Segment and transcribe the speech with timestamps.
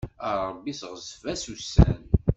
[0.29, 2.01] A Ṛebbi seɣzef-as ussan.